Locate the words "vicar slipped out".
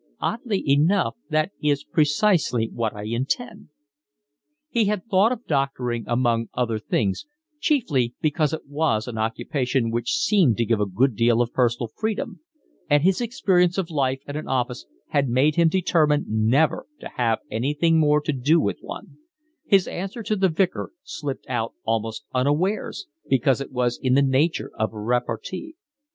20.49-21.75